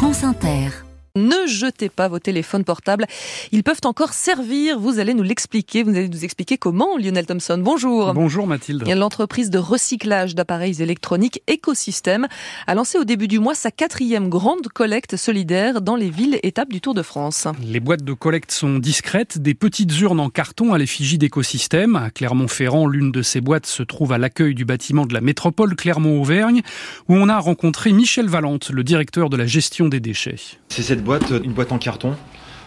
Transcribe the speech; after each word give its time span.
France 0.00 0.24
Inter. 0.24 0.89
Ne 1.16 1.46
jetez 1.48 1.88
pas 1.88 2.06
vos 2.06 2.20
téléphones 2.20 2.64
portables. 2.64 3.06
Ils 3.50 3.64
peuvent 3.64 3.80
encore 3.84 4.12
servir. 4.12 4.78
Vous 4.78 5.00
allez 5.00 5.12
nous 5.12 5.24
l'expliquer. 5.24 5.82
Vous 5.82 5.90
allez 5.90 6.08
nous 6.08 6.24
expliquer 6.24 6.56
comment, 6.56 6.96
Lionel 6.96 7.26
Thompson. 7.26 7.58
Bonjour. 7.58 8.14
Bonjour 8.14 8.46
Mathilde. 8.46 8.88
L'entreprise 8.88 9.50
de 9.50 9.58
recyclage 9.58 10.34
d'appareils 10.34 10.80
électroniques 10.82 11.42
Ecosystem 11.50 12.28
a 12.66 12.74
lancé 12.74 12.96
au 12.98 13.04
début 13.04 13.26
du 13.26 13.40
mois 13.40 13.54
sa 13.54 13.70
quatrième 13.70 14.28
grande 14.28 14.68
collecte 14.68 15.16
solidaire 15.16 15.80
dans 15.80 15.96
les 15.96 16.10
villes 16.10 16.38
étapes 16.42 16.70
du 16.70 16.80
Tour 16.80 16.94
de 16.94 17.02
France. 17.02 17.48
Les 17.66 17.80
boîtes 17.80 18.04
de 18.04 18.12
collecte 18.12 18.52
sont 18.52 18.78
discrètes, 18.78 19.38
des 19.38 19.54
petites 19.54 19.98
urnes 20.00 20.20
en 20.20 20.30
carton 20.30 20.72
à 20.72 20.78
l'effigie 20.78 21.18
d'Ecosystem. 21.18 21.96
À 21.96 22.10
Clermont-Ferrand, 22.10 22.86
l'une 22.86 23.10
de 23.10 23.22
ces 23.22 23.40
boîtes 23.40 23.66
se 23.66 23.82
trouve 23.82 24.12
à 24.12 24.18
l'accueil 24.18 24.54
du 24.54 24.64
bâtiment 24.64 25.06
de 25.06 25.14
la 25.14 25.20
métropole 25.20 25.74
Clermont-Auvergne, 25.74 26.62
où 27.08 27.16
on 27.16 27.28
a 27.28 27.38
rencontré 27.38 27.92
Michel 27.92 28.28
Valente, 28.28 28.70
le 28.70 28.84
directeur 28.84 29.28
de 29.28 29.36
la 29.36 29.46
gestion 29.46 29.88
des 29.88 30.00
déchets. 30.00 30.36
C'est 30.68 30.82
cette 30.82 30.99
boîte, 31.00 31.32
une 31.44 31.52
boîte 31.52 31.72
en 31.72 31.78
carton. 31.78 32.14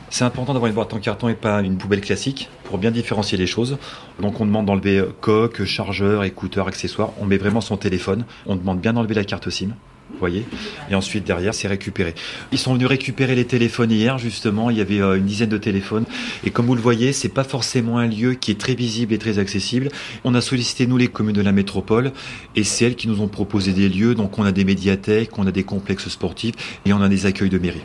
C'est 0.10 0.26
important 0.26 0.54
d'avoir 0.54 0.70
une 0.70 0.76
boîte 0.76 0.94
en 0.94 1.00
carton 1.00 1.28
et 1.28 1.34
pas 1.34 1.62
une 1.62 1.78
poubelle 1.78 2.02
classique 2.02 2.50
pour 2.66 2.78
bien 2.78 2.92
différencier 2.92 3.38
les 3.38 3.48
choses. 3.48 3.78
Donc 4.22 4.42
on 4.42 4.46
demande 4.46 4.68
d'enlever 4.68 5.04
coque, 5.22 5.64
chargeur, 5.66 6.24
écouteurs, 6.24 6.68
accessoires. 6.68 7.10
On 7.20 7.26
met 7.26 7.38
vraiment 7.38 7.62
son 7.62 7.78
téléphone. 7.78 8.26
On 8.46 8.56
demande 8.56 8.80
bien 8.80 8.94
d'enlever 8.94 9.16
la 9.16 9.24
carte 9.24 9.50
SIM. 9.50 9.74
Vous 10.12 10.20
voyez 10.20 10.46
Et 10.92 10.96
ensuite, 10.96 11.24
derrière, 11.24 11.56
c'est 11.56 11.68
récupéré. 11.68 12.14
Ils 12.52 12.60
sont 12.60 12.74
venus 12.74 12.88
récupérer 12.88 13.34
les 13.36 13.46
téléphones 13.46 13.90
hier, 13.90 14.20
justement. 14.20 14.70
Il 14.70 14.78
y 14.78 14.82
avait 14.82 15.02
euh, 15.02 15.18
une 15.18 15.26
dizaine 15.26 15.50
de 15.50 15.58
téléphones. 15.58 16.06
Et 16.46 16.52
comme 16.52 16.68
vous 16.68 16.76
le 16.76 16.82
voyez, 16.82 17.14
c'est 17.14 17.30
pas 17.30 17.44
forcément 17.44 17.98
un 17.98 18.08
lieu 18.08 18.34
qui 18.36 18.52
est 18.52 18.60
très 18.60 18.76
visible 18.76 19.14
et 19.14 19.18
très 19.18 19.40
accessible. 19.40 19.90
On 20.24 20.36
a 20.36 20.42
sollicité, 20.42 20.86
nous, 20.86 20.98
les 20.98 21.08
communes 21.08 21.36
de 21.36 21.42
la 21.42 21.52
métropole. 21.52 22.12
Et 22.56 22.64
c'est 22.64 22.86
elles 22.86 22.96
qui 22.96 23.08
nous 23.08 23.22
ont 23.22 23.28
proposé 23.28 23.74
des 23.74 23.90
lieux. 23.90 24.14
Donc, 24.14 24.38
on 24.38 24.44
a 24.44 24.52
des 24.52 24.66
médiathèques, 24.66 25.38
on 25.40 25.48
a 25.48 25.52
des 25.52 25.64
complexes 25.64 26.10
sportifs 26.10 26.56
et 26.86 26.94
on 26.94 27.02
a 27.02 27.10
des 27.10 27.26
accueils 27.26 27.50
de 27.50 27.58
mairie. 27.58 27.82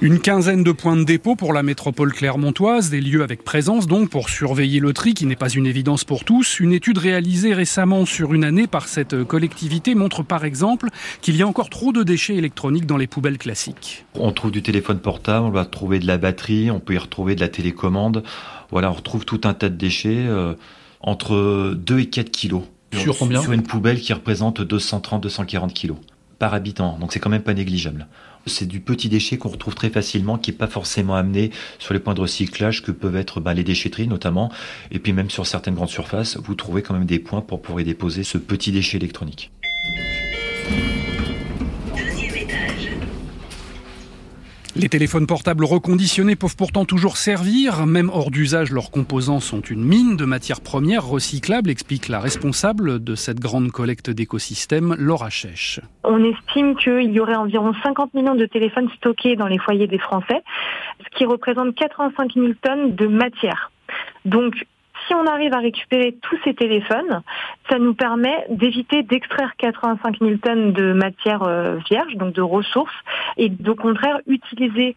Une 0.00 0.18
quinzaine 0.18 0.64
de 0.64 0.72
points 0.72 0.96
de 0.96 1.04
dépôt 1.04 1.36
pour 1.36 1.52
la 1.52 1.62
métropole 1.62 2.12
clermontoise, 2.12 2.90
des 2.90 3.00
lieux 3.00 3.22
avec 3.22 3.44
présence 3.44 3.86
donc 3.86 4.08
pour 4.08 4.28
surveiller 4.28 4.80
le 4.80 4.92
tri 4.92 5.14
qui 5.14 5.26
n'est 5.26 5.36
pas 5.36 5.48
une 5.48 5.66
évidence 5.66 6.04
pour 6.04 6.24
tous. 6.24 6.60
Une 6.60 6.72
étude 6.72 6.98
réalisée 6.98 7.52
récemment 7.52 8.06
sur 8.06 8.34
une 8.34 8.44
année 8.44 8.66
par 8.66 8.88
cette 8.88 9.24
collectivité 9.24 9.94
montre 9.94 10.22
par 10.22 10.44
exemple 10.44 10.88
qu'il 11.20 11.36
y 11.36 11.42
a 11.42 11.46
encore 11.46 11.70
trop 11.70 11.92
de 11.92 12.02
déchets 12.02 12.36
électroniques 12.36 12.86
dans 12.86 12.96
les 12.96 13.06
poubelles 13.06 13.38
classiques. 13.38 14.04
On 14.14 14.32
trouve 14.32 14.50
du 14.50 14.62
téléphone 14.62 14.98
portable, 14.98 15.46
on 15.46 15.50
va 15.50 15.64
trouver 15.64 15.98
de 15.98 16.06
la 16.06 16.18
batterie, 16.18 16.70
on 16.70 16.80
peut 16.80 16.94
y 16.94 16.98
retrouver 16.98 17.34
de 17.34 17.40
la 17.40 17.48
télécommande. 17.48 18.22
Voilà, 18.70 18.90
on 18.90 18.94
retrouve 18.94 19.24
tout 19.24 19.40
un 19.44 19.54
tas 19.54 19.68
de 19.68 19.76
déchets 19.76 20.24
euh, 20.26 20.54
entre 21.00 21.74
2 21.74 21.98
et 21.98 22.06
4 22.06 22.30
kilos. 22.30 22.62
Sur 22.92 23.16
combien? 23.18 23.40
Sur 23.40 23.52
une 23.52 23.62
poubelle 23.62 24.00
qui 24.00 24.12
représente 24.12 24.60
230-240 24.60 25.72
kilos 25.72 25.98
par 26.38 26.54
habitant. 26.54 26.98
Donc 26.98 27.12
c'est 27.12 27.20
quand 27.20 27.30
même 27.30 27.42
pas 27.42 27.54
négligeable. 27.54 28.06
C'est 28.46 28.66
du 28.66 28.80
petit 28.80 29.08
déchet 29.08 29.38
qu'on 29.38 29.48
retrouve 29.48 29.74
très 29.74 29.90
facilement, 29.90 30.38
qui 30.38 30.50
n'est 30.50 30.56
pas 30.56 30.66
forcément 30.66 31.14
amené 31.14 31.50
sur 31.78 31.94
les 31.94 32.00
points 32.00 32.14
de 32.14 32.20
recyclage 32.20 32.82
que 32.82 32.90
peuvent 32.90 33.16
être 33.16 33.40
bah, 33.40 33.54
les 33.54 33.64
déchetteries 33.64 34.08
notamment. 34.08 34.50
Et 34.90 34.98
puis 34.98 35.12
même 35.12 35.30
sur 35.30 35.46
certaines 35.46 35.74
grandes 35.74 35.88
surfaces, 35.88 36.36
vous 36.36 36.54
trouvez 36.54 36.82
quand 36.82 36.94
même 36.94 37.06
des 37.06 37.18
points 37.18 37.40
pour 37.40 37.62
pouvoir 37.62 37.80
y 37.80 37.84
déposer 37.84 38.24
ce 38.24 38.38
petit 38.38 38.72
déchet 38.72 38.96
électronique. 38.96 39.50
Les 44.80 44.88
téléphones 44.88 45.26
portables 45.26 45.66
reconditionnés 45.66 46.36
peuvent 46.36 46.56
pourtant 46.56 46.86
toujours 46.86 47.18
servir. 47.18 47.84
Même 47.84 48.08
hors 48.08 48.30
d'usage, 48.30 48.72
leurs 48.72 48.90
composants 48.90 49.38
sont 49.38 49.60
une 49.60 49.84
mine 49.84 50.16
de 50.16 50.24
matières 50.24 50.62
premières 50.62 51.04
recyclables, 51.04 51.68
explique 51.68 52.08
la 52.08 52.18
responsable 52.18 53.04
de 53.04 53.14
cette 53.14 53.40
grande 53.40 53.70
collecte 53.72 54.08
d'écosystèmes, 54.08 54.96
Laura 54.98 55.28
Chèche. 55.28 55.80
On 56.02 56.24
estime 56.24 56.76
qu'il 56.76 57.12
y 57.12 57.20
aurait 57.20 57.34
environ 57.34 57.74
50 57.82 58.14
millions 58.14 58.34
de 58.34 58.46
téléphones 58.46 58.88
stockés 58.96 59.36
dans 59.36 59.48
les 59.48 59.58
foyers 59.58 59.86
des 59.86 59.98
Français, 59.98 60.42
ce 61.04 61.18
qui 61.18 61.26
représente 61.26 61.74
85 61.74 62.32
000 62.32 62.46
tonnes 62.62 62.94
de 62.94 63.06
matière. 63.06 63.70
Donc, 64.24 64.54
si 65.10 65.14
on 65.16 65.26
arrive 65.26 65.52
à 65.54 65.58
récupérer 65.58 66.16
tous 66.22 66.38
ces 66.44 66.54
téléphones, 66.54 67.22
ça 67.68 67.80
nous 67.80 67.94
permet 67.94 68.46
d'éviter 68.48 69.02
d'extraire 69.02 69.54
85 69.58 70.18
000 70.20 70.36
tonnes 70.36 70.72
de 70.72 70.92
matière 70.92 71.42
euh, 71.42 71.78
vierge, 71.88 72.14
donc 72.14 72.32
de 72.32 72.42
ressources, 72.42 72.94
et 73.36 73.50
au 73.66 73.74
contraire 73.74 74.20
utiliser 74.28 74.94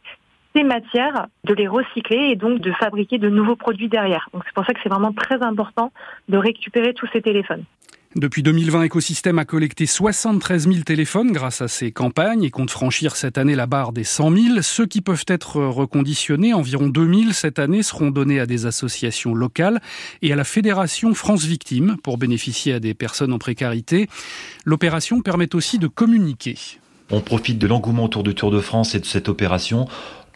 ces 0.55 0.63
matières, 0.63 1.25
de 1.45 1.55
les 1.55 1.67
recycler 1.67 2.29
et 2.29 2.35
donc 2.35 2.59
de 2.59 2.71
fabriquer 2.73 3.17
de 3.17 3.27
nouveaux 3.27 3.55
produits 3.55 3.89
derrière. 3.89 4.29
Donc 4.33 4.43
c'est 4.45 4.53
pour 4.53 4.65
ça 4.67 4.73
que 4.75 4.79
c'est 4.83 4.89
vraiment 4.89 5.13
très 5.13 5.41
important 5.41 5.91
de 6.29 6.37
récupérer 6.37 6.93
tous 6.93 7.07
ces 7.11 7.23
téléphones. 7.23 7.63
Depuis 8.15 8.43
2020, 8.43 8.85
Ecosystem 8.85 9.39
a 9.39 9.45
collecté 9.45 9.87
73 9.87 10.67
000 10.67 10.83
téléphones 10.83 11.31
grâce 11.31 11.63
à 11.63 11.67
ces 11.67 11.91
campagnes 11.91 12.43
et 12.43 12.51
compte 12.51 12.69
franchir 12.69 13.15
cette 13.15 13.39
année 13.39 13.55
la 13.55 13.65
barre 13.65 13.91
des 13.91 14.03
100 14.03 14.31
000. 14.31 14.61
Ceux 14.61 14.85
qui 14.85 15.01
peuvent 15.01 15.25
être 15.27 15.57
reconditionnés, 15.57 16.53
environ 16.53 16.89
2 16.89 17.13
000 17.21 17.31
cette 17.31 17.57
année, 17.57 17.81
seront 17.81 18.11
donnés 18.11 18.39
à 18.39 18.45
des 18.45 18.67
associations 18.67 19.33
locales 19.33 19.81
et 20.21 20.31
à 20.31 20.35
la 20.35 20.43
Fédération 20.43 21.15
France 21.15 21.45
Victimes 21.45 21.97
pour 22.03 22.19
bénéficier 22.19 22.73
à 22.73 22.79
des 22.79 22.93
personnes 22.93 23.33
en 23.33 23.39
précarité. 23.39 24.07
L'opération 24.63 25.21
permet 25.21 25.55
aussi 25.55 25.79
de 25.79 25.87
communiquer. 25.87 26.55
On 27.09 27.19
profite 27.19 27.57
de 27.57 27.65
l'engouement 27.65 28.05
autour 28.05 28.21
du 28.21 28.35
Tour 28.35 28.51
de 28.51 28.59
France 28.59 28.93
et 28.93 28.99
de 28.99 29.05
cette 29.05 29.27
opération 29.27 29.87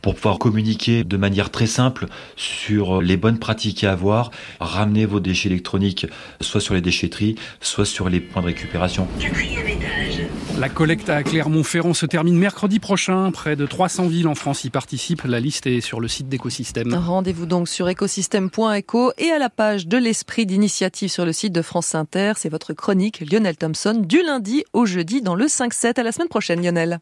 pour 0.02 0.16
pouvoir 0.16 0.40
communiquer 0.40 1.04
de 1.04 1.18
manière 1.18 1.52
très 1.52 1.68
simple 1.68 2.08
sur 2.36 3.02
les 3.02 3.18
bonnes 3.18 3.40
pratiques 3.40 3.84
à 3.84 3.92
avoir, 3.92 4.32
ramener 4.60 5.06
vos 5.06 5.20
déchets 5.20 5.50
électroniques 5.50 6.08
soit 6.42 6.62
sur 6.62 6.74
les 6.74 6.82
déchetteries, 6.82 7.36
soit 7.62 7.86
sur 7.86 8.10
les 8.10 8.20
points 8.20 8.42
de 8.42 8.48
récupération. 8.48 9.08
La 10.58 10.70
collecte 10.70 11.10
à 11.10 11.22
Clermont-Ferrand 11.22 11.94
se 11.94 12.06
termine 12.08 12.36
mercredi 12.36 12.80
prochain. 12.80 13.32
Près 13.32 13.56
de 13.56 13.66
300 13.66 14.08
villes 14.08 14.28
en 14.28 14.34
France 14.34 14.64
y 14.64 14.72
participent. 14.72 15.24
La 15.24 15.40
liste 15.40 15.68
est 15.68 15.82
sur 15.82 16.00
le 16.00 16.08
site 16.08 16.30
d'Écosystème. 16.30 16.94
Rendez-vous 16.94 17.46
donc 17.46 17.68
sur 17.68 17.88
écosystème.eco 17.90 19.12
et 19.20 19.30
à 19.30 19.38
la 19.38 19.50
page 19.50 19.88
de 19.88 19.98
l'esprit 19.98 20.48
d'initiative 20.48 21.10
sur 21.10 21.26
le 21.26 21.34
site 21.34 21.54
de 21.54 21.62
France 21.62 21.94
Inter. 21.94 22.34
C'est 22.38 22.50
votre 22.50 22.74
chronique 22.74 23.24
Lionel 23.32 23.56
Thompson 23.56 24.02
du 24.04 24.24
lundi 24.24 24.64
au 24.74 24.86
jeudi 24.86 25.22
dans 25.22 25.36
le 25.36 25.46
5-7. 25.46 26.00
À 26.00 26.04
la 26.04 26.12
semaine 26.12 26.28
prochaine 26.28 26.64
Lionel. 26.64 27.00